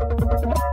[0.00, 0.67] Thank you.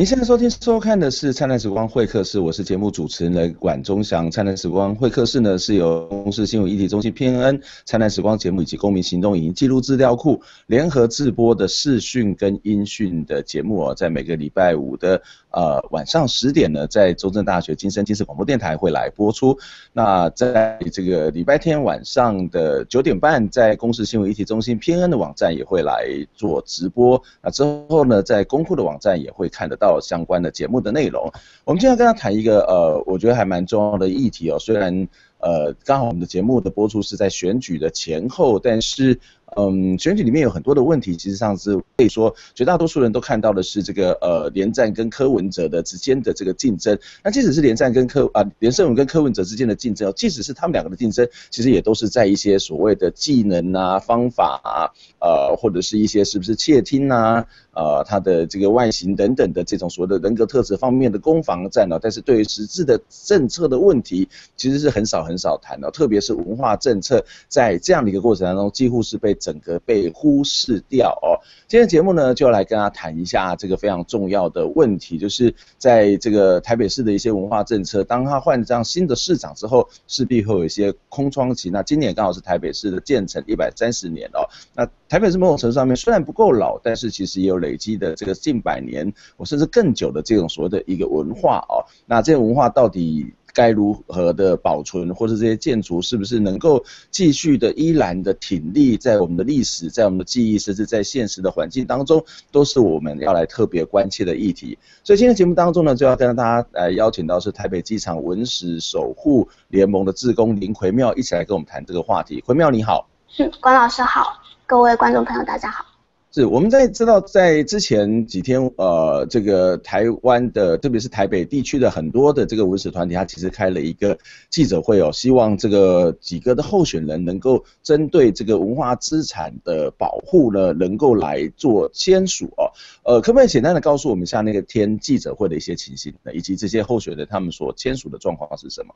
[0.00, 4.28] 您现在收听收看的是《灿烂时光会客室》，我是节目主持人管中祥。
[4.32, 19.54] 《灿烂时光会客室》呢是由公视新闻议题中心 PNN《灿烂时光》节目以及公民行动影音记录资料库联合制播的视讯跟音讯的节目哦，在每个礼拜五的呃晚上十点呢，在中正大学金声金视广播电台会来播出。
[19.92, 27.22] 那在这个礼拜天晚上的九点半，在公视新闻议题中心 PNN 的网站也会来做直播。
[27.42, 29.89] 那之后呢，在公库的网站也会看得到。
[29.98, 31.32] 相关的节目的内容，
[31.64, 34.58] 我们今天跟他谈一个呃，我觉得还蛮重要的议题哦。
[34.58, 39.18] 虽然呃，刚好我们的节目的播出是在选举的前后，但是。
[39.56, 46.96] 嗯，选举里面有很多的问题，其实上是可以说绝大多数人都看到的是这个呃连战跟柯文哲的之间的这个竞争。
[47.24, 54.86] 那即使是连战跟柯啊连胜文跟柯文哲之间的竞争，即使是他们两个的竞争，其实也都是在一些所谓的技能啊、方法啊，
[55.20, 61.98] 呃或者是一些是不是窃听啊，呃他的这个外形等等的这种所谓的人格特质方面的攻防战啊。
[62.00, 69.36] 但是对于实质的政策的问题，其实是很少很少谈的，特别是文化政策，在这样的一个过程当中，几乎是被。
[69.40, 71.40] 整个被忽视掉哦。
[71.66, 81.70] 今天节目呢，就要来跟大家谈一下这个非常重要的问题，就是在这个台北市的一些文化政策，当他换上新的市长之后，势必会有一些空窗期。
[81.70, 84.46] 那今年刚好是台北市的建成一百三十年哦。
[84.76, 91.82] 那台北市某种程度上面虽然不够老，但是其实也有累积的这个近百年，或甚至更久的这种所谓的一个文化哦。
[92.06, 93.34] 那这个文化到底？
[93.52, 104.78] 该如何的保存，或者这些建筑是不是能够继续的依然的挺立在我们的历史，在我们的记忆，甚至在现实的环境当中，都是我们要来特别关切的议题。
[105.02, 112.40] 所以今天节目当中呢，就要跟大家来邀请到是台北机场文史守护联盟的志工林奎妙一起来跟我们谈这个话题。
[112.40, 115.89] 奎妙你好，是关老师好，各位观众朋友大家好。
[116.32, 124.16] 是，我们在知道在之前几天，呃，这个台湾的，特别是台北地区的很多的这个文史团体，他其实开了一个
[124.48, 132.70] 记者会哦，希望这个几个的候选人能够针对这个文化资产的保护呢，能够来做签署哦。
[133.02, 138.94] 呃，可不可以简单的告诉我们一下那个天记者会的一些情形，以及这些候选人他们所签署的状况是什么？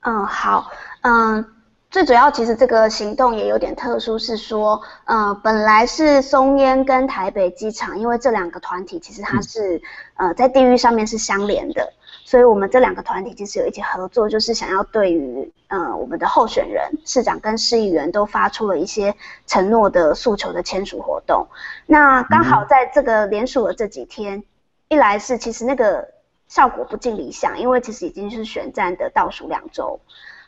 [0.00, 1.57] 嗯，好，嗯。
[1.90, 9.80] 最主要，其实这个行动也有点特殊，是说，呃，本来是松烟跟台北机场，因为这两个团体其实它是，
[10.16, 11.94] 呃，在地域上面是相连的，
[12.26, 19.14] 所以我们这两个团体其实有一起合作，就是想要对于，呃，我们的候选人市长跟市议员都发出了一些
[19.46, 21.46] 承诺的诉求的签署活动。
[21.86, 24.44] 那刚好在这个连署的这几天，
[24.88, 26.06] 一来是其实那个
[26.48, 29.98] 效果不尽理想，因为其实已经是选战的倒数两周。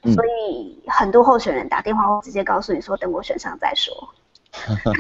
[0.03, 4.15] 所以很多候选人打电话会直接告诉你说，等我选上再说。
[4.53, 4.93] 对，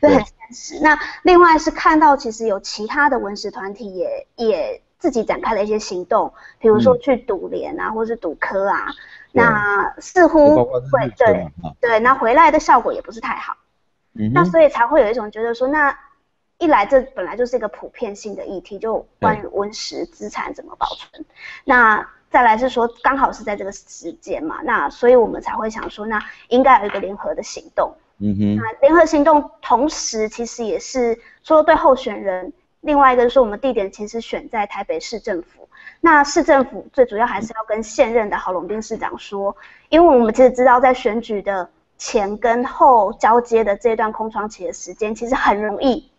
[0.00, 0.78] 这很现实。
[0.80, 8.86] 那另外是看到其实有其他的文史团体也也自己展开了一些行动，比如说去堵联啊，或是堵科啊，
[9.32, 13.56] 那似乎会对对，那回来的效果也不是太好。
[14.32, 15.98] 那所以才会有一种觉得说，那
[16.58, 21.24] 一来这本来就是一个普遍性的议题，就关于文史资产怎么保存，
[21.64, 22.06] 那。
[22.28, 27.94] 再来是说，刚好是在这个时间嘛，那所以我们才会想说，那应该有一个联合的行动。
[28.18, 28.56] 嗯哼。
[28.56, 35.68] 那联合行动同时其实也是说对候选人，另外一个就是我们地点其实选在台北市政府。
[36.00, 39.56] 那市政府最主要还是要跟现任的郝龙斌市长说，
[39.88, 46.10] 因为我们其实知道在选举的前跟后交接的这段空窗期的时间，其实很容易，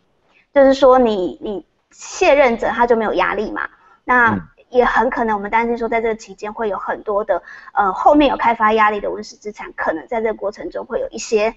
[0.53, 3.69] 就是说你你卸任者他就没有压力嘛。
[4.03, 4.49] 那。
[4.69, 7.41] 嗯也很可能，我们担心说，在这个期间会有很多的，
[7.73, 11.55] 呃，后面有开发压力的温室资产，可能在这个过程中会有一些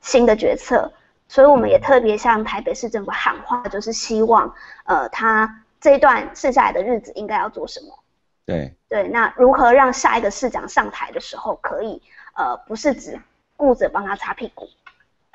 [0.00, 0.92] 新的决策，
[1.26, 4.54] 所以我们也特别向台北市政府喊话，就是希望，
[4.84, 7.98] 呃，他这一段剩下来的日子应该要做什么？
[8.44, 12.02] 对对，那如何让下一个市长上台的时候，可以，
[12.34, 13.18] 呃，不是只
[13.56, 14.68] 顾着帮他擦屁股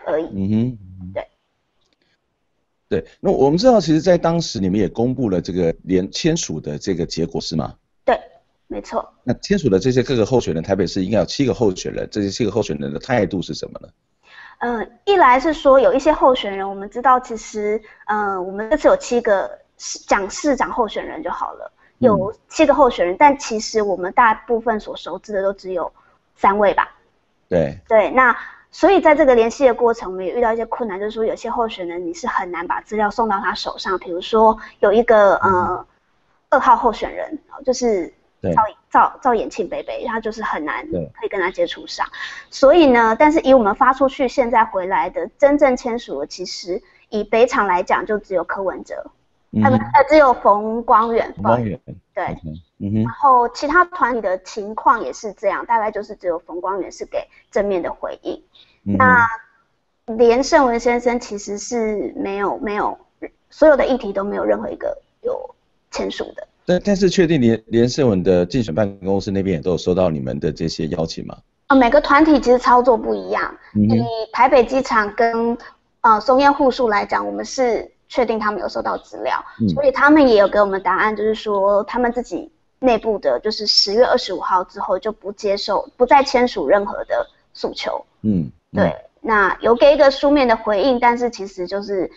[0.06, 0.26] 而已？
[0.26, 1.28] 嗯哼，对。
[2.88, 7.74] 对，那我们知道，其实，在当时你们也公布了这个连签署的这个结果，是吗？
[8.06, 8.20] 对，
[8.68, 9.12] 没错。
[9.24, 13.90] 那签署的这些各个候选人，台北市应该有七个候选人，这些七个候选人的态度是什么呢？
[14.60, 19.50] 嗯、呃，一来是说有一些候选人，我们知道，其实，嗯、呃，我们这次有七个
[20.08, 25.92] 讲市长候选人就好了，有七个候选人，嗯、但其实我们大部分所熟知的都只有
[26.36, 26.96] 三位吧。
[27.50, 28.36] 对对，那
[28.76, 35.88] 所以在这个联系的过程，我们也遇到一些困难，就是说有些候选人你是很难把资料送到他手上，比如说有一个呃
[36.50, 38.62] 二号候选人，就是赵
[38.92, 42.06] 赵赵延庆北北，他就是很难可以跟他接触上。
[42.50, 49.10] 所以呢，但是以我们发出去现在回来的真正签署的，其实以北厂来讲，就只有柯文哲。
[49.64, 49.80] 呃、嗯，
[50.10, 51.80] 只有冯光远，冯光远，
[52.14, 52.38] 对
[52.80, 58.42] 嗯哼，然后其他团体的情况也是这样，大概就是只有冯光远是给正面的回应。
[58.86, 59.28] 嗯、那
[60.18, 62.98] 连胜文先生其实是没有没有
[63.50, 65.56] 所有的议题都没有任何一个有
[65.90, 66.48] 签署的。
[66.66, 71.36] 但但是确定连连胜文的竞选办公室那边也都有收到你们的这些邀请吗？
[71.68, 73.58] 啊、呃，每个团体其实操作不一样。
[73.74, 75.58] 以、嗯、台北机场跟
[76.02, 77.90] 呃松烟护树来讲，我们是。
[78.08, 82.50] 确定他们有收到资料，嗯，所以他们也有给我们答案，就是说他们自己
[82.86, 88.06] 内部的，就是十月二十五号之后就不接受，不再签署任何的诉求。
[88.22, 92.10] 嗯，嗯，对，那有给一个书面的回应，但是其实就是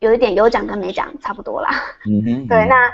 [0.00, 1.70] 有一点有讲跟没讲差不多啦。
[2.06, 2.90] 嗯哼， 对，那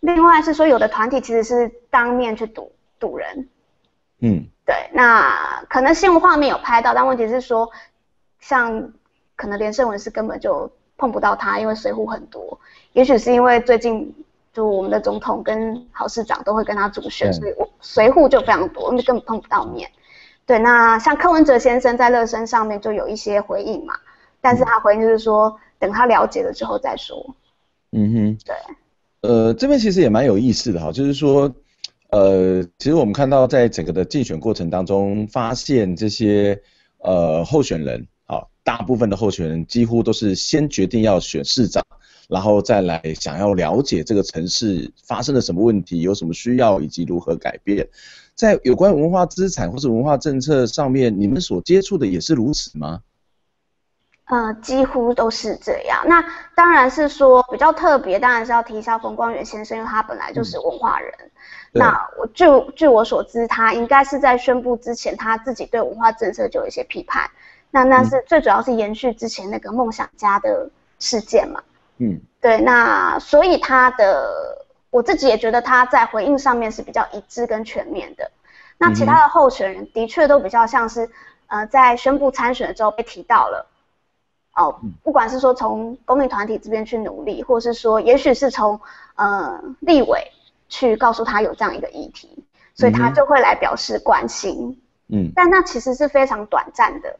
[0.00, 2.70] 另外是说有的团体其实是当面去堵
[3.00, 3.48] 堵人。
[4.20, 7.68] 嗯，对，那可能新闻画面有拍到，但问题是说，
[8.38, 8.92] 像
[9.34, 10.70] 可能连胜文是根本就。
[11.00, 12.60] 碰不到他，因为随扈很多。
[12.92, 14.14] 也许是因为最近
[14.60, 19.90] 就我们的总统跟郝市长都会跟他主选，所以我随扈就非常多，因为根本碰不到面。
[20.44, 23.94] 对，那像柯文哲先生在乐身上面就有一些回应嘛，
[24.42, 27.34] 但是他回应就是说，嗯、等他了解了之后再说。
[27.92, 28.54] 嗯哼，对。
[29.22, 31.50] 呃，这边其实也蛮有意思的哈，就是说，
[32.10, 36.60] 呃，其实我们看到在整个的竞选过程当中，发现这些
[36.98, 38.06] 呃候选人。
[38.62, 41.82] 大部分的候选人几乎都是先决定要选市长，
[42.30, 47.88] 然后再来想要了解这个城市发生了什么问题，有什么需要以及如何改变。
[48.34, 53.02] 在有关文化资产或是文化政策上面，你们所接触的也是如此吗？
[54.26, 56.04] 呃，几乎都是这样。
[56.06, 56.24] 那
[56.54, 61.12] 当然是说比较特别，当然是要提一下冯光远先生，因为他本来就是文化人。
[61.72, 62.44] 嗯、那我据
[62.76, 67.28] 据我所知，他应该是在宣布之前，他自己对文化政策就有一些批判。
[67.72, 71.60] 那那是最主要是延续之前那个梦想家的事件嘛，
[72.00, 78.30] 嗯，对，那所以他的我自己也觉得他在回应上面是比较一致跟全面的。
[78.78, 81.10] 那其他的候选人的确都比较像是，
[81.48, 83.66] 呃，在宣布参选的时候被提到了，
[84.54, 88.80] 哦，不管是说从公民团体这边去努力，或是说也许是从
[89.16, 90.32] 呃立委
[90.70, 92.42] 去告诉他有这样一个议题，
[92.74, 97.18] 所以他就会来表示关心，嗯，但那其实是非常短暂的。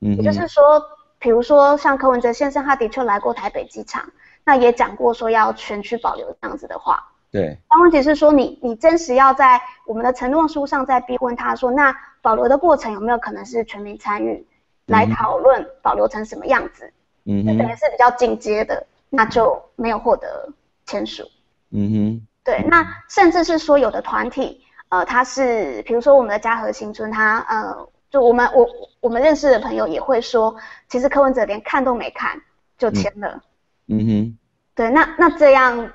[0.00, 0.80] 嗯，也就是说，
[1.20, 4.10] 比如说像柯文哲先生，他的确来过台北机场，
[4.42, 7.12] 那也讲过说要全区保留这样子的话。
[7.30, 7.58] 对。
[7.68, 14.46] 但问题是说你，你你真实要在我们的承诺书上再逼问他说，那保留的过程有没有可能是全民参与
[14.86, 16.90] 来讨论保留成什么样子？
[17.26, 17.58] 嗯哼。
[17.58, 20.48] 等于是比较进阶的，那就没有获得
[20.86, 21.22] 签署。
[21.70, 22.26] 嗯哼。
[22.42, 27.86] 对，那甚至是说有的团体，呃，他是比如说我们的嘉禾新村，他呃。
[28.10, 28.66] 就我们我
[29.00, 30.56] 我们认识的朋友也会说，
[30.88, 32.40] 其实柯文哲连看都没看
[32.76, 33.40] 就签了。
[33.86, 34.38] 嗯，嗯哼，
[34.74, 35.92] 对，那那这样，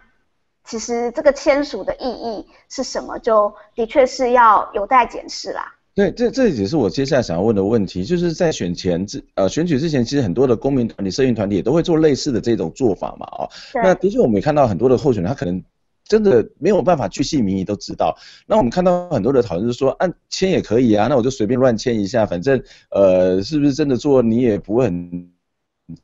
[0.64, 3.20] 其实这个签署的意义是什么？
[3.20, 5.74] 就的确是要有待检视啦。
[5.94, 15.62] 对，这这也是我接下来想要问的问题，就是在选前之呃选举之前，其实很多的公民团体、社运团体也都会做类似的这种做法嘛，哦，那的确我们也看到很多的候选人，他可能。
[16.08, 18.16] 真的没有办法巨细靡遗都知道。
[18.46, 25.32] 那我们看到很多的讨论是说，按、啊、签也可以啊，那我就随便乱签一下，反正呃是不是真的做你也不会很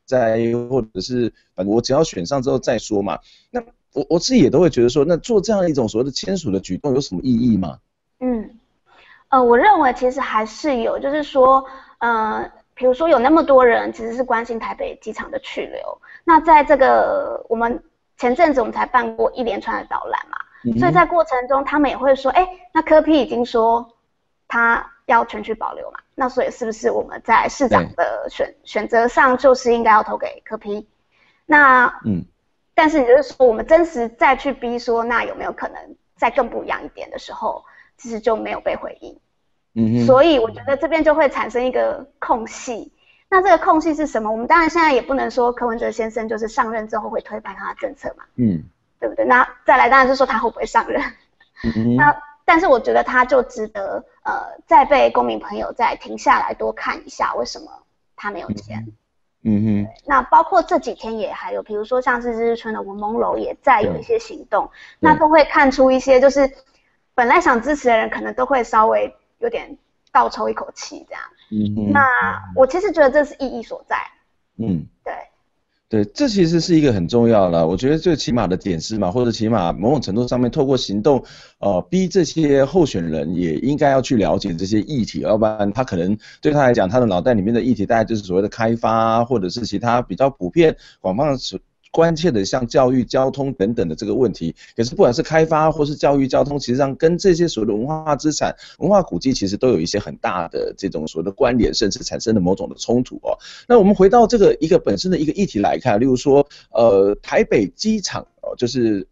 [0.06, 3.20] 在意，或者是反正我只要选上之后再说嘛。
[3.52, 3.62] 那
[3.94, 7.78] 我我自己也都会觉得说，那做这样一种所谓的签署的举动有什么意义吗？
[8.22, 8.50] 嗯，
[9.30, 11.64] 呃，我认为其实还是有，就是说，
[12.00, 17.84] 呃，比如说有那么多人其实是关心台北机场的去留，那在这个我们。
[18.22, 23.96] 前阵子我们才办过一连串的导览嘛，嗯，所以在过程中他们也会说，哎，那柯 P 已经说
[24.48, 30.88] 他要全区保留嘛，那所以是不是我们在市长的选选择上就是应该要投给柯 P？
[31.48, 32.24] 那嗯，
[32.76, 37.66] 但是也就是说我们真实再去逼说，那有没有可能再更不一样一点的时候，
[37.98, 39.20] 其实就没有被回应。
[39.74, 42.94] 嗯，所以我觉得这边就会产生一个空隙。
[43.32, 44.30] 那这个空隙是什么？
[44.30, 48.62] 我们当然现在也不能说柯文哲先生就是上任之后会推翻他的政策嘛，嗯，
[49.00, 49.24] 对不对？
[49.24, 51.02] 那再来当然是说他会不会上任，
[51.64, 51.96] 嗯嗯。
[51.96, 57.72] 那但是我觉得他就值得呃再被公民朋友再停下来多看一下，为什么
[58.18, 58.86] 他没有签？
[59.44, 59.88] 嗯哼。
[60.06, 64.70] 那包括这几天也还有，比如说像是日日春的文梦楼也在有一些行动，
[65.00, 66.52] 那都会看出一些就是
[67.16, 69.78] 本来想支持的人可能都会稍微有点
[70.12, 71.22] 倒抽一口气这样。
[71.52, 71.92] 嗯哼。
[71.92, 72.02] 那
[72.56, 73.98] 我其实觉得这是意义所在。
[74.58, 75.14] 嗯，对。
[75.90, 81.22] 对，这其实是一个很重要的，我觉得最起码的点是嘛，或者起码某种程度上面，透过行动，
[81.60, 91.38] 呃，逼这些候选人也应该要去了解这些议题，要不然他可能对他来讲，他的脑袋里面的议题大概就是所谓的开发，或者是其他比较普遍、广泛的。
[91.92, 103.38] 关切的像教育、交通等等的这个问题，可是不管是开发或是教育、交通，其实上跟这些所谓的文化资产、文化古迹，其实都有一些很大的这种所谓的关联，甚至产生了某种的冲突哦。
[103.68, 109.06] 那我们回到这个一个本身的一个议题来看，例如说，呃，台北机场哦，就是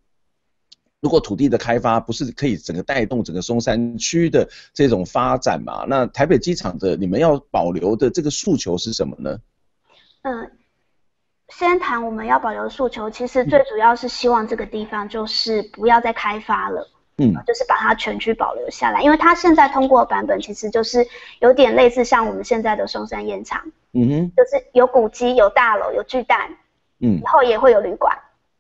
[1.02, 5.86] 如果土地的开发不是可以整个带动整个松山区的这种发展嘛？
[5.86, 9.38] 那台北机场的你们要保留的这个诉求是什么呢？
[10.22, 10.52] 嗯。
[11.50, 16.88] 先谈我们要保留的诉求，其实最主要是希望这个地方就是不要再开发了，
[17.18, 21.06] 嗯，就是把它全区保留下来，因为它现在通过的版本其实就是
[21.40, 23.62] 有点类似像我们现在的松山烟厂，
[23.94, 26.56] 嗯哼，就是有古迹、有大楼、有巨蛋，
[27.00, 28.16] 嗯，以后也会有旅馆，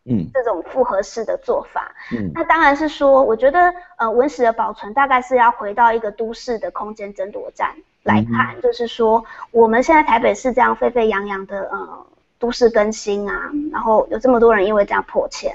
[0.06, 12.06] 嗯，这种复合式的做法，嗯，那当然是说，我觉得呃文史的保存大概是要回到一个都市的空间争夺战来看，嗯，就是说我们现在台北市这样沸沸扬扬的，呃。
[12.40, 15.54] 都市更新啊，然后有这么多人因为这样破迁，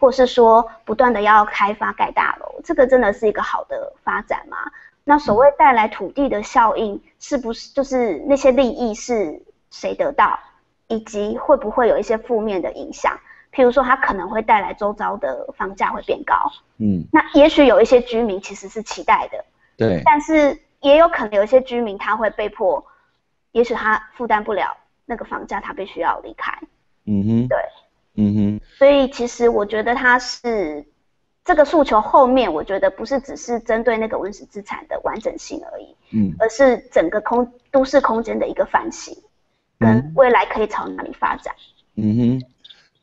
[0.00, 4.56] 或是说不断的要开发盖大楼，这个真的是一个好的发展吗？
[5.04, 10.38] 那所谓带来土地的效应，是不是就是那些利益是谁得到，
[10.88, 13.18] 以及会不会有一些负面的影响？
[13.52, 16.34] 譬如说，它可能会带来周遭的房价会变高，
[16.78, 19.44] 嗯，那也许有一些居民其实是期待的，
[19.76, 22.82] 对，但是也有可能有一些居民他会被迫，
[23.50, 24.74] 也许他负担不了。
[25.12, 26.50] 那个房价他必须要离开，
[27.04, 27.58] 嗯哼，对，
[28.14, 30.86] 嗯哼，所以其实我觉得他是
[31.44, 39.14] 这个诉求后面，我觉得不是只是针对那个文史资产的完整性而已，嗯，而是整个空都市空间的一个反省，
[39.78, 41.54] 跟未来可以朝哪里发展，
[41.96, 42.42] 嗯哼。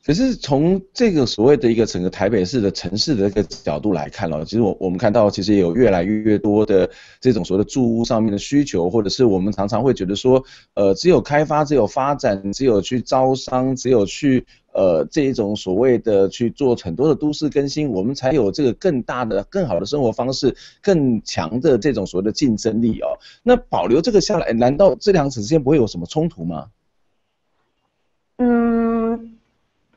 [0.06, 6.90] 可是从这个所谓的一个整个台北市的城市的一个角度来看了，其实我我们看到其实也有越来越多的
[7.20, 23.20] 这种所谓的住屋上面的需求，或者是我们常常会觉得说，呃，只有开发，只有发展，只有去招商，只有去呃这一种所谓的去做很多的都市更新，我们才有这个更大的、更好的生活方式，更强的这种所谓的竞争力哦。
[23.44, 26.68] 那保留这个下来，难道这两者之间不会有什么冲突吗？
[28.38, 28.99] 嗯。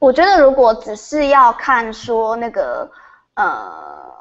[0.02, 2.90] 我觉得如果只是要看说那个，
[3.34, 4.12] 呃，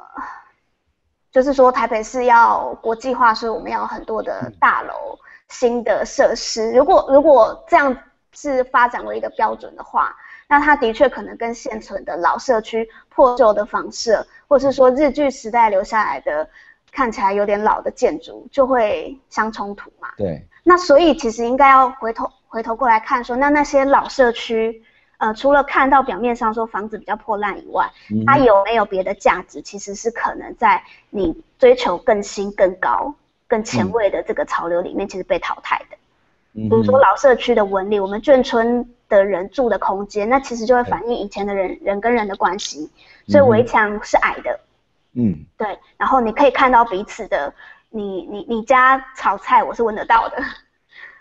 [1.32, 6.70] 就是说台北市要国际化，所以我们要很多的大楼、新的设施。
[6.70, 7.96] 如果如果这样
[8.30, 10.14] 是发展为一个标准的话，
[10.46, 16.48] 那它的确可能跟现存的老社区、破旧的房舍，或是说日据时代留下来的
[16.92, 20.10] 看起来有点老的建筑，就会相冲突嘛。
[20.16, 20.46] 对。
[20.62, 24.80] 那所以其实应该要回头回头过来看说，那那些老社区。
[25.22, 29.62] 呃，除了看到表面上说房子比较破烂以外，嗯、它有没有别的价值？
[29.62, 33.14] 其实是可能在你追求更新、更高、
[33.46, 35.96] 更前卫的这个潮流里面，其实被淘汰的。
[36.54, 42.90] 嗯、比如说老社区的纹理，我们眷村的人住的空间，那其实就会反映以前的人、嗯、人跟人的关系。
[43.28, 44.58] 所以围墙是矮的，
[45.12, 45.78] 嗯，对。
[45.96, 47.54] 然后你可以看到彼此的，
[47.90, 50.38] 你你你家炒菜，我是闻得到的，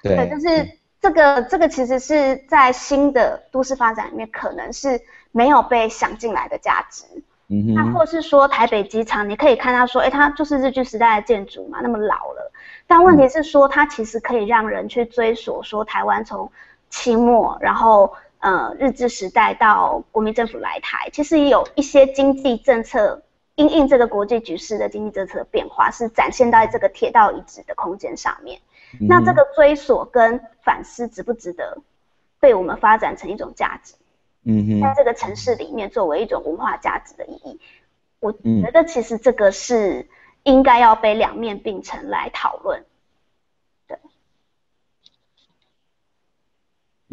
[0.01, 0.80] 对，对就是。
[1.01, 7.05] 这个这个其实是在新的都市发展里面，可能是没有被想进来的价值。
[7.47, 7.73] 嗯哼。
[7.73, 12.51] 那或是说台北机场，你可以看到说，哎，它就是日据时代的建筑嘛，那么老了。
[12.85, 16.51] 但问题是说，它其实可以让人去追索说，台湾从
[16.91, 23.23] 清末，然后呃日治时代到国民政府来台，其实也有一些经济政策
[23.55, 28.59] 因应这个国际局势的经济政策的变化，是展现在这个铁道遗址的空间上面。
[28.99, 31.77] 那这个追索跟反思值不值得
[32.39, 33.95] 被我们发展成一种价值？
[34.43, 37.59] 嗯哼，在这个城市里面作为一种文化价值的意义，
[38.19, 40.07] 我觉得其实这个是
[40.43, 42.83] 应该要被两面并存来讨论。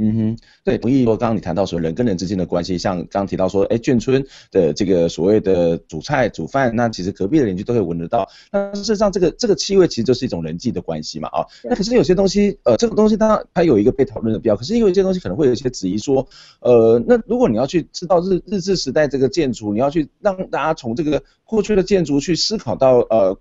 [0.00, 8.28] 嗯哼，对，同意说，刚刚你谈到说人跟人之间的关系，像刚刚提到说，哎，眷村的这个所谓的煮菜煮饭，那其实隔壁的邻居都会闻得到。
[8.52, 16.28] 那事实上，这个这个气味其实就是一种人际的关系嘛，啊，那可是有些东西，呃，这个东西它它有一个被讨论的必要，可是因为这些东西可能会有一些质疑说，
[16.60, 23.36] 呃，那如果你要去知道日日治时代这个建筑，你要去让大家从这个过去的建筑去思考到呃。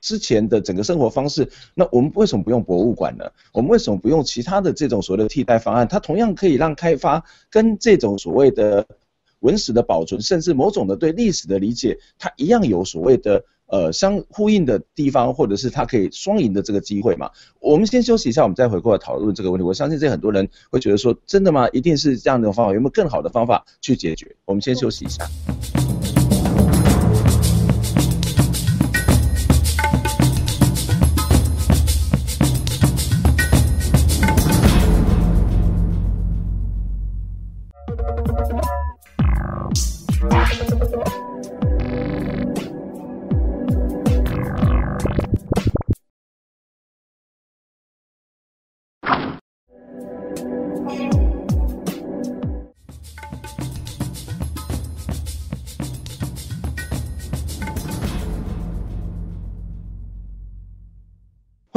[0.00, 3.24] 之前的整个生活方式，那我们为什么不用博物馆呢？
[3.52, 5.86] 我们为什么不用其他的这种所谓的替代方案？
[5.86, 8.86] 它同样可以让开发跟这种所谓的
[9.40, 17.30] 文史的保存，甚至某种的对历史的理解，它一样有所谓的呃相呼应的地方，或者是它可以双赢的这个机会嘛？
[17.60, 19.64] 我们先休息一下，我们再回过来讨论这个问题。
[19.64, 21.68] 我相信这很多人会觉得说，真的吗？
[21.70, 22.74] 一定是这样的方法？
[22.74, 24.36] 有没有更好的方法去解决？
[24.44, 25.24] 我们先休息一下。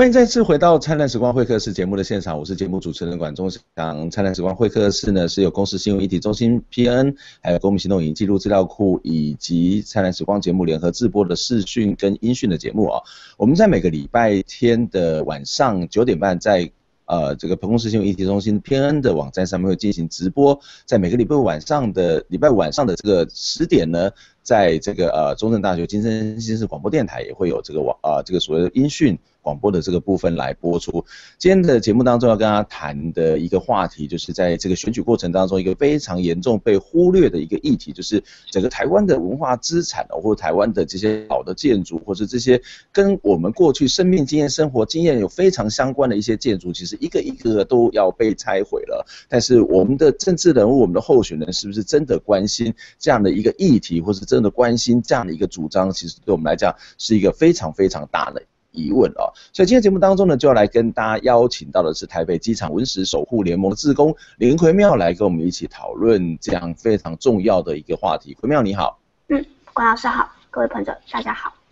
[0.03, 3.61] 欢迎再次回到《灿烂时光会客室》节目的现场，我是节目主持人管中祥。
[4.11, 13.01] 《灿烂时光会客室》呢是由公司新闻一体中心 PN，还有公民行动影记录资料库以及《灿烂时光》节目联合制播的视讯跟音讯的节目啊。
[13.37, 16.69] 我们在每个礼拜天的晚上九点半，在
[17.05, 24.11] 呃这个公司新闻议题中心 PN 的网站上面会进行直播，在每个礼拜晚上的礼拜晚上的这个十点呢。
[24.43, 31.05] 在这个呃中正大学金声新视广播电台也会有这个网啊、呃、这个所谓的音讯广播的这个部分来播出。
[31.37, 42.59] 今天的节目当中要跟大家谈的一个话题，就是在这个选举过程当中一个非常严重被忽略的一个议题，就是整个台湾的文化资产哦，或者台湾的这些老的建筑，或者这些
[42.91, 49.05] 跟我们过去生命经验、生活经验有非常相关的一些建筑，其实一个一个都要被拆毁了。
[49.29, 54.23] 但是我们的政治人物、我们的候选人是不是真的关心这样的一个议题，或是？
[54.23, 58.41] 真的关心这样的一个主张，其实对我们来讲是一个非常非常大的
[58.73, 59.31] 疑问啊。
[59.53, 68.33] 所以今天节目当中呢，就要来跟大家邀请到的是台北机场文史守护联盟的志工林奎妙来跟我们一起讨论这样非常重要的一个话题。
[68.33, 68.99] 奎妙你好，
[69.29, 71.62] 嗯，关老师好，各位朋友大家好。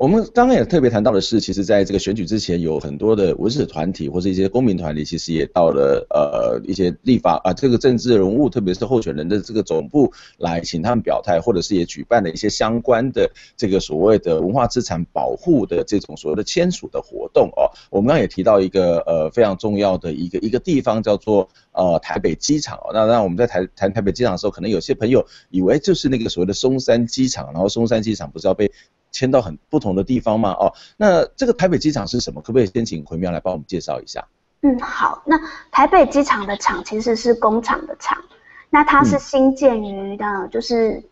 [0.00, 17.68] 我们刚刚也特别谈到的是，其实在这个选举之前，有很多的文史团体或是一些公民团体，其实也到了呃一些立法啊这个政治人物，特别是候选人的这个总部来请他们表态，或者是也举办了一些相关的这个所谓的文化资产保护的这种所谓的签署的活动哦。
[17.90, 22.80] 我们刚刚也提到一个呃非常重要的一个一个地方叫做呃台北机场。
[22.94, 28.72] 那那我们在谈谈台北机场的时候，可能有些朋友以为就是那个所谓的松山机场，然后松山机场不是要被
[29.12, 30.52] 迁到很不同的地方嘛？
[30.52, 32.40] 哦，那这个台北机场是什么？
[32.40, 34.26] 可不可以先请奎妙来帮我们介绍一下？
[34.62, 38.22] 嗯，好，那台北机场的厂其实是工厂的厂，
[38.68, 41.02] 那它是新建于的，嗯、就是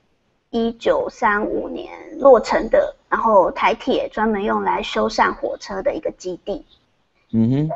[0.51, 6.65] 一九三五年落成的，然后台铁专门用来修缮火车的一个基地。
[7.33, 7.71] 嗯哼，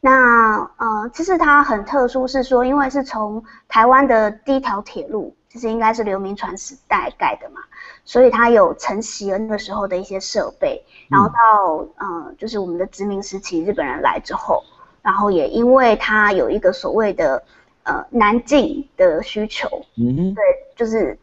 [0.00, 5.34] 那呃，其实它很特殊，是说因为是从台湾的第一条铁路。
[5.52, 7.60] 其实应该是刘铭传时代盖的嘛，
[8.04, 14.62] 所以它有承袭了那个时候的一些设备，然后到嗯、呃，就是我们的殖民时期日本人来之后，
[15.02, 17.42] 然后也因为它有一个所谓的
[17.84, 20.44] 呃南进的需求，嗯哼，对，
[20.76, 21.18] 就是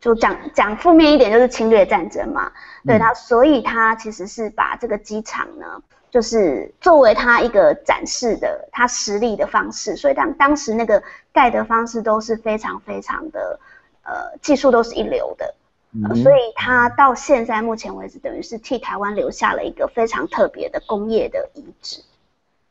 [0.00, 2.50] 就讲讲负面一点就是侵略战争嘛，
[2.86, 5.82] 对它，所以它其实是把这个机场呢。
[6.12, 13.58] 就是作为他一个展示的他实力的方式，所以当当时那个盖的方式都是非常非常的，
[14.02, 15.54] 呃，技术都是一流的，
[16.08, 22.02] 呃，所以他到现在目前为止，等于是替台湾留下了一个非常特别的工业的遗址。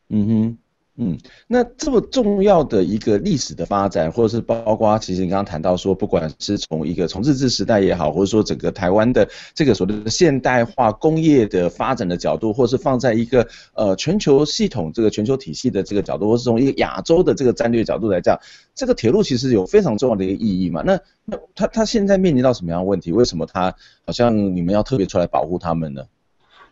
[0.09, 0.57] 嗯哼。
[0.97, 18.37] 嗯，那这么重要的一个历史的发展，或者是包括其实你刚刚谈到说，不管是从一个从日治时代也好，或者说整个台湾的这个所谓的现代化工业的发展的角度，或是放在一个呃全球系统这个全球体系的这个角度，或是从一个亚洲的这个战略角度来讲，
[18.75, 20.83] 这个铁路其实有非常重要的一个意义嘛。
[20.85, 23.13] 那那它它现在面临到什么样的问题？
[23.13, 23.73] 为什么它
[24.05, 26.03] 好像你们要特别出来保护他们呢？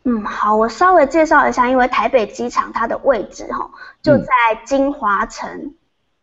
[0.04, 3.70] 嗯，好，我稍微介绍一下，因为台北机场它的位置哈，
[4.02, 4.34] 就在
[4.66, 5.76] 金华城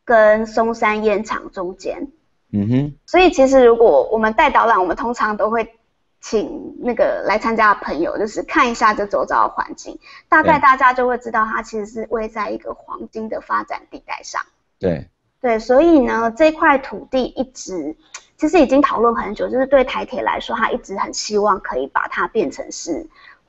[0.04, 2.08] 跟松山烟厂中间。
[2.52, 2.94] 嗯哼。
[3.04, 5.78] 所以其实如果我们带导览，我们通常都会
[6.20, 14.42] 请那个来参加的朋友，就是看一下这周遭的环境，大概大家就会知道它其实是位在一个黄金的发展地带上。
[14.78, 15.08] 对。
[15.38, 17.94] 对，所以呢，这块土地一直
[18.38, 23.06] 其实已经讨论很久，就是对台铁来说，它一直很希望可以把它变成是。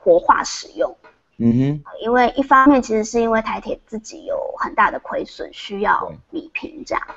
[0.07, 0.95] 活化使用，
[1.37, 7.07] 嗯哼，因为一方面其实是因为台铁自己有很大的亏损，需要弭平这样，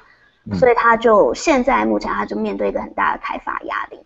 [0.51, 4.01] 嗯、所以他就现在目前他就面对一个很大的开发压力。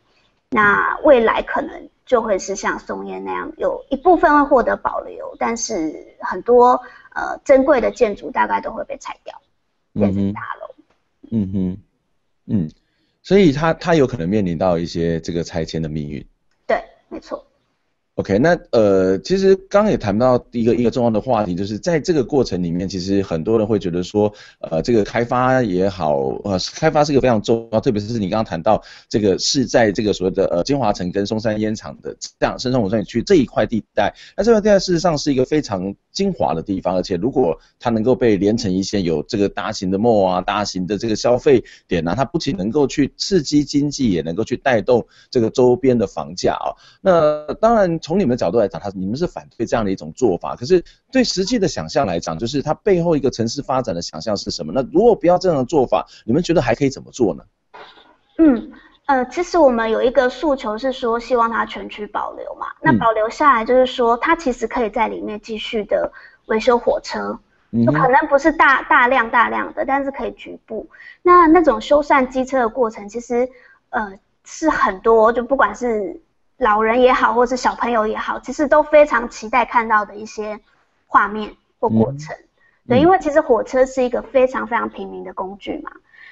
[0.50, 6.78] 那未来可能就会是像松烟那样，有一部分会获得保留，但是很多
[7.14, 9.40] 呃珍贵的建筑大概都会被拆掉，
[9.94, 10.74] 变成大楼。
[11.30, 11.78] 嗯哼，
[12.48, 12.70] 嗯，
[13.22, 16.22] 所以他他有可能面临到一些这个拆迁的命运。
[16.66, 17.44] 对，没错。
[18.16, 46.72] OK，那呃，其实刚刚也谈到一个一个重要的话题，就是在这个过程里面，其实很多人会觉得说，呃，这个开发也好，呃，开发是一个非常重要，特别是你刚刚谈到这个是在这个所谓的呃金华城跟松山烟厂的这样深山火山区这一块地带，那这块地带事实上是一个非常精华的地方，而且如果它能够被连成一线，有这个大型的 mall 啊，大型的这个消费点啊，它不仅能够去刺激经济，也能够去带动这个周边的房价啊。
[47.03, 48.00] 那当然。
[48.05, 50.55] 从你们的角度来讲，它你们是反对这样的一种做法。
[50.55, 54.72] 可是对实际的想象来讲，就是它背后一个城市发展的想象是什么？
[54.74, 57.42] 那如果不要这样的做法，你们觉得还可以怎么做呢？
[58.38, 58.70] 嗯
[59.06, 62.68] 呃，其实我们有一个诉求是说，希望它全区保留嘛。
[62.80, 66.12] 那保留下来就是说，它其实可以在里面继续的
[66.46, 67.38] 维修火车，
[67.84, 70.88] 就可能不是大大量大量的，但是可以局部。
[71.22, 73.48] 那那种修缮机车的过程，其实
[73.90, 76.20] 呃是很多，就不管是。
[76.56, 80.60] 老人也好，或是小朋友也好，其实都非常期待看到的一些
[81.08, 82.32] 画面或过程。
[82.36, 85.90] 嗯、对，因为其实火车是一个非常非常平民的工具嘛。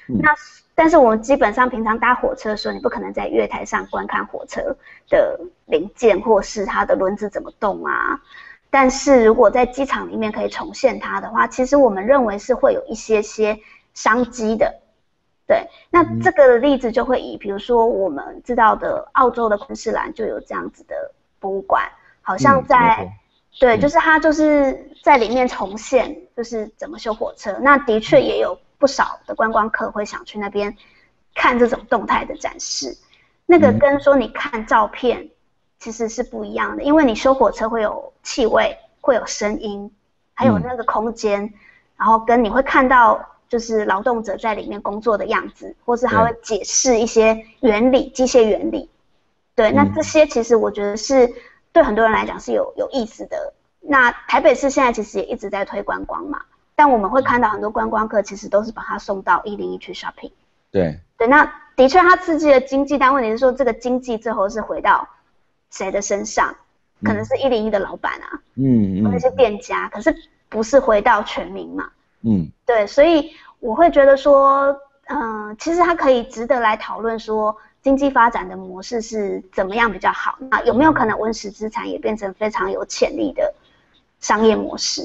[0.09, 0.33] 嗯、那
[0.75, 4.77] 但是我们基本上平常搭火车的时候，你不可能在月台上观看火车
[5.09, 8.21] 的零件或是它的轮子怎么动啊。
[8.71, 13.59] 但是如果在机场里面可以重现它的话，其实我们认为是会有一些些
[13.93, 14.81] 商机的。
[15.47, 20.95] 对，那这个例子就会以，比如说我们知道的澳洲的昆士兰就有这样子的
[21.39, 21.83] 博物馆，
[22.23, 23.11] 好像在，嗯、
[23.61, 27.59] 对，就是它就是在里面重现，就是怎么修火车。
[27.61, 30.77] 那的确也有不少的观光客会想去那边
[31.35, 32.99] 看这种动态的展示。
[33.47, 35.31] 那个跟说你看照片
[35.79, 39.91] 其实是不一样的，因为你修火车会有气味，会有声音，
[40.35, 41.53] 还有那个空间，嗯、
[41.99, 43.29] 然后跟你会看到。
[43.53, 48.89] 就是劳动者在里面工作的样子，或是他会解释一些原理、机械原理。
[49.55, 51.31] 对，那这些其实我觉得是
[51.71, 53.53] 对很多人来讲是有有意思的。
[53.83, 56.41] 那台北市现在其实也一直在推观光嘛，
[56.75, 60.33] 但我们会看到很多观光客其实都是把它送到一零一去 shopping。
[60.71, 65.09] 对对，那的确它刺激了经济，但问题是说这个经济最后是回到
[65.71, 66.55] 谁的身上？
[67.05, 70.15] 可能是一零一的老板啊，嗯，那些店家，可是
[70.49, 71.91] 不是回到全民嘛？
[72.21, 74.67] 嗯，对，所以我会觉得说，
[75.07, 80.39] 嗯、呃，其实它可以值得来讨论，说经济发展的模式是怎么样比较好？
[80.49, 83.53] 那有没有可能温室资产也变成非常有潜力的
[84.21, 85.03] 商业模式？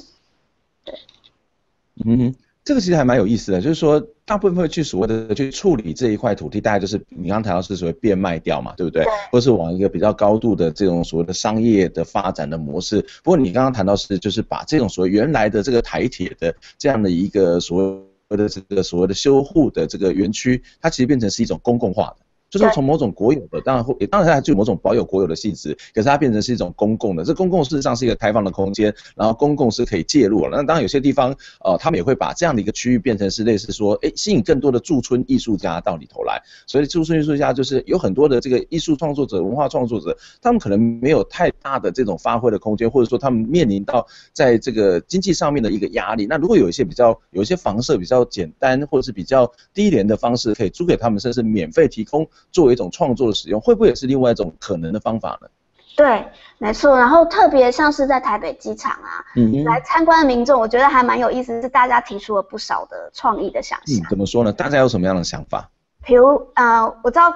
[2.03, 9.03] 对，嗯，这个其实还蛮有意思的，就是说大部分会去所谓的去处理这一块土地，大概就是你刚刚谈到是所谓变卖掉嘛，对不对？
[9.03, 13.01] 对，或是往一个比较高度的这种所谓的商业的发展的模式。
[13.23, 22.27] 不过你刚刚谈到是就是把这种所谓原来的这个台铁的这样的一个所谓的这个所谓的修护的这个园区，它其实变成是一种公共化的。
[22.49, 27.23] 就是从某种国有的，当然会，也当然它具有某种保有国有的性质，可是它变成是一种公共的。
[27.23, 30.57] 这公共事实上是一个开放的空间，然后公共是可以介入了。
[30.57, 36.41] 那当然有些地方，呃，他们也会把这样的一个区域变成是类似说，诶，吸引更多的驻村艺术家到里头来。
[36.65, 46.25] 所以驻村艺术家就是有很多的这个艺术创作者、文化创作者，他们可能没有太大的这种发挥的空间，或者说他们面临到在这个经济上面的一个压力。
[46.25, 52.27] 那如果有一些比较有一些房舍比较简单，或者是比较低廉的方式，可以租给他们，甚至免费提供。
[52.52, 55.47] 作为一种创作的使用，会不会也是另外一种可能的方法呢？
[55.95, 56.28] 对，
[56.60, 56.95] 没错。
[56.97, 64.00] 然后特别像是在台北机场啊，嗯，来参观的民众，我觉得还蛮有意思，是大家提出了不少的创意的想象。
[64.00, 64.54] 嗯，怎么说呢？
[64.54, 65.69] 大家有什么样的想法？
[66.04, 67.34] 比如，呃，我知道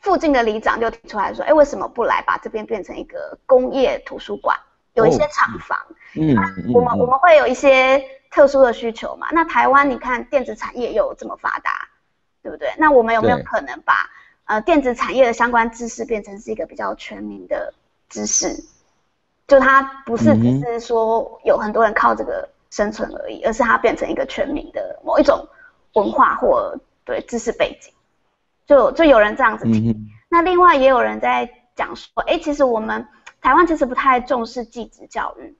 [0.00, 4.56] 附近的里长就提出来说，哎，为什么不来把这边变成一个工业图书馆？
[4.94, 9.28] 有一些厂房，哦、嗯，嗯，我们我们会有一些特殊的需求嘛。
[9.30, 11.88] 那台湾，你看电子产业又这么发达，
[12.42, 12.74] 对不对？
[12.76, 14.10] 那我们有没有可能把
[14.50, 17.72] 呃，电子产业的相关知识变成是一个比较全民的
[18.08, 18.64] 知识，
[19.46, 25.46] 就它不是只是说有很多人靠这个生存而已，而是它变成一个全民的某一种
[25.92, 27.92] 文化或对知识背景，
[28.66, 29.96] 就就有人这样子提。
[30.28, 33.06] 那另外也有人在讲说，哎，其实我们
[33.40, 35.56] 台湾其实不太重视技职教育。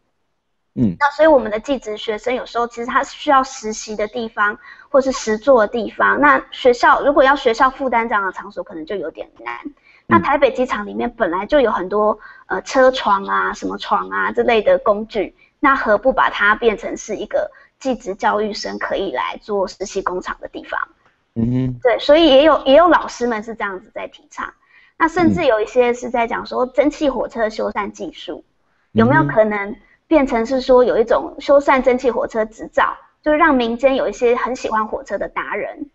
[0.80, 6.18] 嗯，那所以我们的技职学生有时候其实他是需要实习的地方，或是实做的地方。
[6.18, 9.54] 那学校如果要学校负担这样的场所，可能就有点难。
[10.06, 20.80] 那台北机场里面本来就有很多呃车床啊、什么床啊之类的工具，那何不把它变成是一个技职教育生可以来做实习工厂的地方？
[21.34, 24.50] 嗯哼，对，所以也有也有老师们是这样子在提倡。
[24.96, 28.42] 那甚至有一些是在讲说蒸汽火车修缮技术
[28.92, 29.76] 有没有可能？
[30.10, 35.88] 变成是说有一种修缮蒸汽火车执照，就是让民间有一些很喜欢火车的达人，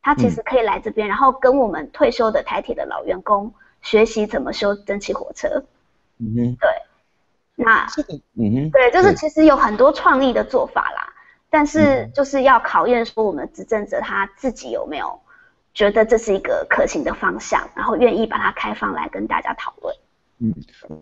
[0.00, 3.52] 他其实可以来这边，然后跟我们退休的台铁的老员工
[3.82, 5.64] 学习怎么修蒸汽火车。
[6.18, 6.70] 嗯哼，对，
[7.56, 11.12] 那这个，嗯哼，对，就是其实有很多创意的做法啦，
[11.50, 15.18] 但是就是要考验说我们执政者他自己有没有
[15.74, 19.96] 觉得这是一个可行的方向，然后愿意把它开放来跟大家讨论。
[20.38, 20.54] 嗯，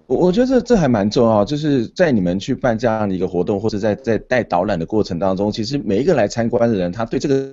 [0.07, 7.53] 我我觉得这这还蛮重要，就是在你们去办这样的一个活动，或者在在带导览的过程当中，其实每一个来参观的人，他对这个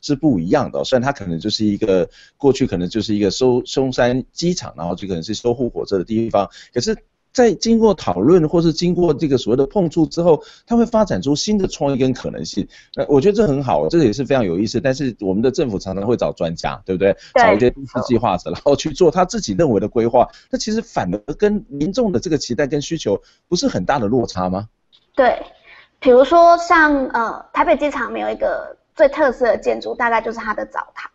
[0.00, 0.84] 是不一样的。
[0.84, 6.96] 虽然他可能就是一个过去可能就是一个收松山机场，然后就可能是收护火车的地方，可是。
[7.34, 12.66] 在经过讨论或是经过这个所谓的碰触之后，它会发展出新的创意跟可能性。
[12.94, 14.80] 那我觉得这很好，这个也是非常有意思。
[14.80, 17.12] 但是我们的政府常常会找专家，对不对？
[17.34, 17.42] 对。
[17.42, 20.28] 找一些都市计划者，然后去做他自己认为的规划。
[20.48, 24.68] 那其实反而跟民众的这个期待跟需求不是很大的落差吗？
[25.16, 25.44] 对，
[25.98, 31.10] 比如说像呃台北机场没有一个最特色的建筑，大概就是它的澡堂，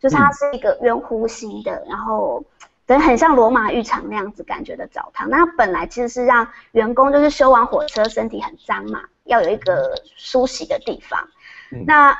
[0.00, 2.42] 就是它是一个圆弧形的，嗯、然后。
[2.88, 11.28] 等很像罗马浴场那样子感觉的澡堂，那本来其实是让员工就是修完火车身体很脏嘛，要有一个梳洗的地方。
[11.70, 12.18] 嗯、那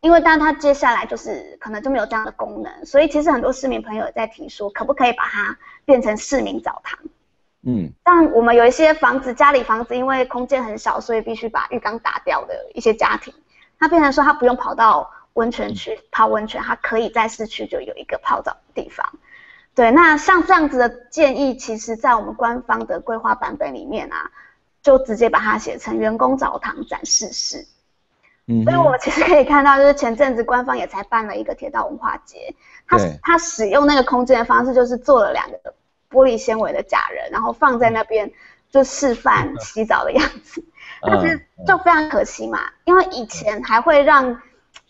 [0.00, 6.98] 因为但它接下来就是可能就没有这样的功能，所以其实很多市民朋友也在提说，可不可以把它变成市民澡堂？
[7.66, 13.34] 嗯，但我们有一些房子，家里房子因为空间很小，所以必须把浴缸打掉的一些家庭，
[13.78, 19.06] 它变成说他不用跑到温泉区泡温泉，它可以在市区就有一个泡澡的地方。
[19.78, 24.28] 对，那像这样子的建议，其实在我们官方的规划版本里面啊，
[24.82, 27.64] 就直接把它写成员工澡堂展示室。
[28.48, 32.56] 嗯，所以我们其实可以看到，就是前阵子官方也才办了一个铁道文化节，
[32.88, 35.72] 他他使用那个空间的方式，就是做了两个
[36.10, 38.28] 玻璃纤维的假人，然后放在那边
[38.72, 40.60] 就示范洗澡的样子。
[41.02, 44.42] 但是就非常可惜嘛，因为以前还会让，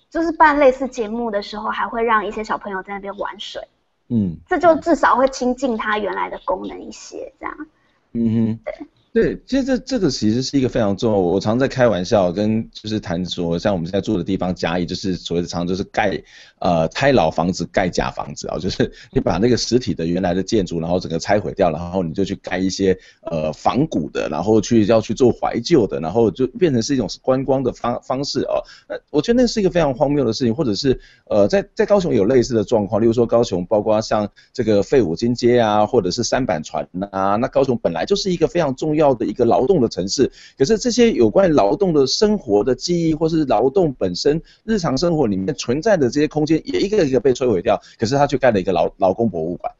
[0.08, 3.68] 就是办类似节目的时候，还会让一些小朋友在那边玩水。
[4.08, 7.66] 嗯，这就至少会亲近它原来的功能一些，这样。
[8.12, 8.86] 嗯哼，对。
[9.20, 11.18] 对，其实这这个其实是一个非常重要。
[11.18, 16.22] 我常在开玩笑，跟就是谈说，像我们现在住的地方甲乙，就是所谓的常就是盖
[16.60, 28.62] 呃拆老房子盖假房子啊，就是你把那个实体的原来的建筑，然后整个拆毁掉，然后你就去盖一些呃仿古的，然后去要去做怀旧的，然后就变成是一种观光的方方式哦。
[28.88, 39.07] 那我觉得那是一个非常荒谬的事情，或者是呃在在高雄有类似的状况，例如说高雄包括像这个废五金街啊，或者是三板船啊，那高雄本来就是一个非常重要。
[39.14, 49.72] 的一个劳动的城市，可是这些有关于劳动的生活的记忆，或是劳动本身日常生活里面存在的这些空间，也一个一个被摧毁掉，可是他却盖了一个劳劳工博物馆。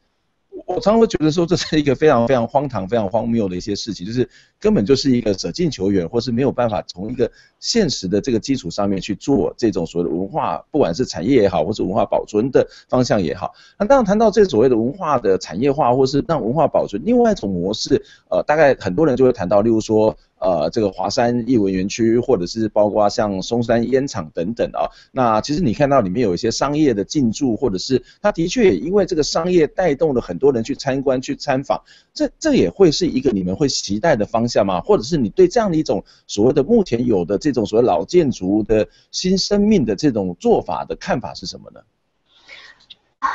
[0.69, 4.29] 我常常会觉得说，这是一个非常非常荒唐、非常荒谬的一些事情，就是
[4.61, 13.53] 根本就是一个舍近求远，或是没有办法从一个现实的这个基础上面去做这种所谓的文化，不管是产业也好，或是文化保存的方向也好。
[13.79, 20.17] 那当然谈到这所谓的文化的产业化，或是让文化保存，另外一种模式，呃，大概很多人就会谈到，例如说。
[20.41, 31.83] 呃，这个华山艺文园区，或者是包括像松山烟厂等等啊，那其实你看到里面有一些商业的进驻，或者是它的确也因为这个商业带动了很多人去参观、去参访，
[32.15, 34.81] 这这也会是一个你们会期待的方向吗？
[34.81, 41.81] 或者是你对这样的一种所谓的目前有的这种所谓老建筑的新生命的这种做法的看法是什么呢？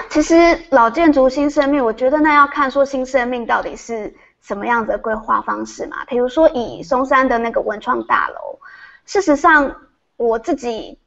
[0.10, 0.36] 其实
[0.70, 4.16] 老建筑新生命，我觉得那要看说新生命到底是。
[4.44, 6.04] 什么样子的规划方式嘛？
[6.06, 8.60] 比如说以松山的那个文创大楼，
[9.06, 9.74] 事实上
[10.18, 11.00] 我自己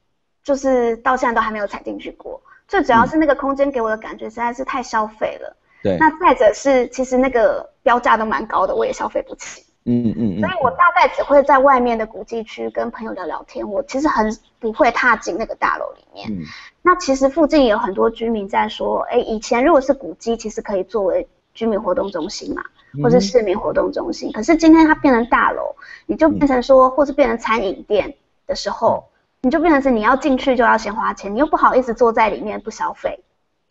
[0.42, 2.42] 就是到现在都还没有踩进去过。
[2.66, 5.57] 最主要是那个空间给我的感觉实在是太消费了。
[5.83, 5.96] 对。
[5.99, 9.62] 那再者是，其实那个标价都蛮高的，我也消费不起。
[9.85, 10.40] 嗯嗯嗯。
[10.40, 16.29] 所以我大概只会在外面的古迹区跟朋友聊聊天，我其实很不会踏进那个大楼里面。
[16.33, 16.42] 嗯。
[16.83, 22.64] 那其实附近也有很多居民在说，哎，以前如果是古迹，其实可以作为居民活动中心嘛。
[23.03, 25.75] 或是市民活动中心，可是今天它变成大楼，
[26.07, 28.15] 你就变成说，或是变成餐饮店
[28.47, 29.09] 的时候，
[29.43, 33.21] 你就变成是你要进去就要先花钱，你又不好意思坐在里面不消费。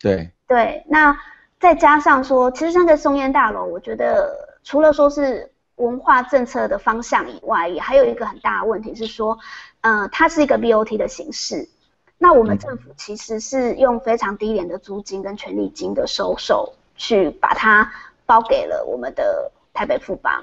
[0.00, 0.30] 对。
[0.46, 1.18] 对，那
[1.58, 9.38] 再加上说，其实像这松烟大楼，我觉得除了说是文化政策的方向以外，也还有一个很大的问题是说，
[9.80, 11.68] 嗯、呃，它是一个 BOT 的形式，
[12.16, 17.90] 那我们政府其实是用非常低廉的租金跟权利金的收受去把它。
[18.26, 20.42] 包给了我们的台北富邦，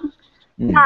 [0.58, 0.82] 嗯、那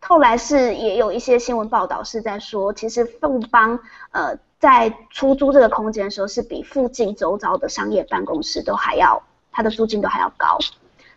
[0.00, 3.78] 后来是也有一些新闻报道是在说，其实富邦
[4.12, 10.58] 呃在出租这个空间的时候，是比附近周遭的商业办公室都还要，它的租金都还要高，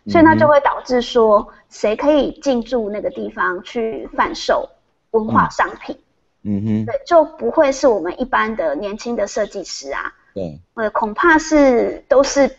[0.08, 4.68] 所以那就会导致说，谁可以进驻那个地方去贩售
[5.12, 5.96] 文化商品，
[6.42, 12.56] 嗯哼，对，就不会是我们一般的年轻的设计师啊，对，呃，恐怕是都是。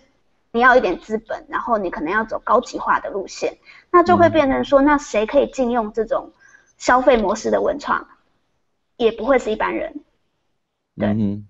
[0.55, 3.57] 你要一点资本，然后你可能要走高级化的路线，
[3.91, 6.31] 那就会变成说，那谁可以禁用这种
[6.77, 8.07] 消费模式的文创，
[8.95, 9.99] 也不会是一般人。
[10.97, 11.09] 对。
[11.09, 11.45] 嗯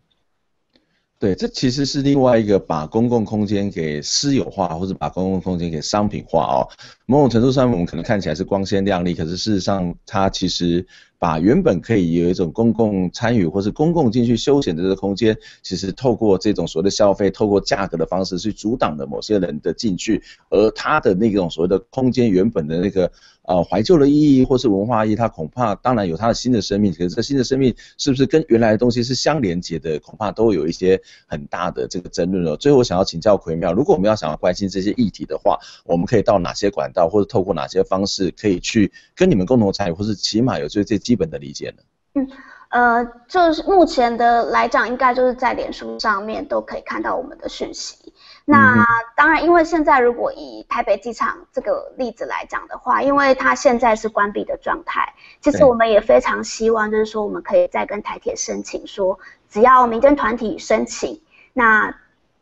[1.18, 6.68] 对，这其实是另外一个把公共空间给私有化，或者把公共空间给商品化哦。
[7.06, 10.86] 某种程度上，我们可能看起来是光鲜亮丽，可是事实上，它其实
[11.18, 23.12] 把原本可以有一种公共参与或是公共进去休闲的这个空间，其实透过这种所谓的消费，透过价格的方式去阻挡了某些人的进去，而它的那种所谓的空间原本的那个。
[23.48, 32.58] 呃，怀旧的意义或是文化意义，它恐怕当然有它的新的生命，可是这新的生命是不是跟原来的东西是相连接的，恐怕都有一些很大的这个争论了。
[32.58, 41.84] 最后，我想要请教奎妙，如果我们要想要关心这些议题的话，我们可以到哪些管道，或者透过哪些方式，可以去跟你们共同参与，或是起码有最最基本的理解呢？
[42.16, 42.28] 嗯，
[42.70, 48.14] 呃，就是目前的来讲，应该就是在脸书上面都可以看到我们的讯息。
[48.46, 61.22] 那当然，因为现在如果以台北机场这个例子来讲的话，因为它现在是关闭的状态，其实我们也非常希望，就是说我们可以再跟台铁申请说，只要民间团体申请，
[61.54, 61.96] 那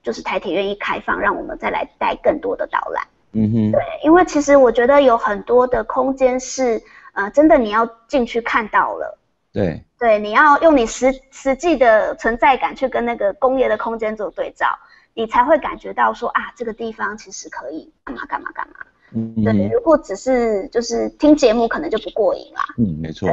[0.04, 3.08] 就是台铁愿意开放，让我们再来带更多的导览。
[3.32, 9.18] 嗯哼，对，因为其实我觉得有很多的空间是，呃，真的你要进去看到了，
[9.52, 14.68] 对，对，你要用你实实际的存在感去跟那个工业的空间做对照。
[15.16, 18.74] 你才会感觉到说啊，这个地方其实可以干嘛干嘛干嘛。
[19.12, 19.70] 嗯，对。
[19.70, 22.64] 如果只是就是听节目，可能就不过瘾啦。
[22.80, 23.30] 嗯，没错。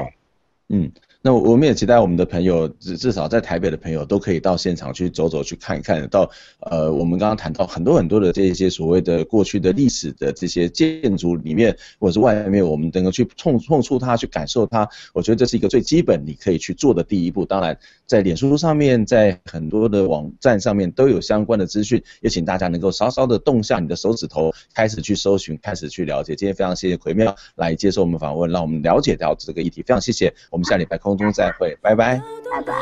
[0.69, 0.93] 嗯。
[1.23, 6.31] 那我们也期待我们的朋友，至至少在台北的朋友都可以到现场去走走，去看一看到。
[6.61, 14.89] 呃，我们刚刚谈到很多很多的这些所谓的过去的历史的这些建筑里面，或者是外面，我们能够去碰碰触它，去感受它。
[15.13, 17.45] 我觉得这是一个最基本你可以去做的第一步。
[17.45, 26.35] 当然，在脸书上面，在很多的网站上面都有相关的资讯，也请大家能够稍稍的动下你的手指头，开始去搜寻，开始去了解。
[26.35, 29.83] 今天非常谢谢奎妙来接受我们访问，让我们了解到这个议题。
[29.83, 32.73] 非常谢谢，我们下礼拜空空中再会，拜拜，拜拜。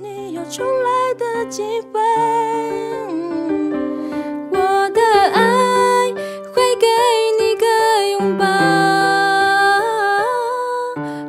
[0.00, 2.00] 你有重来的机会。
[4.50, 4.56] 我
[4.90, 5.00] 的
[5.34, 6.12] 爱
[6.54, 6.86] 会给
[7.40, 7.66] 你个
[8.12, 8.44] 拥抱，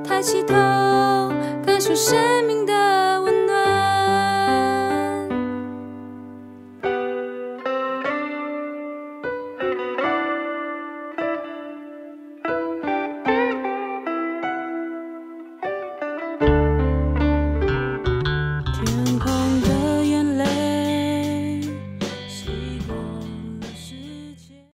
[0.04, 0.54] 抬起头，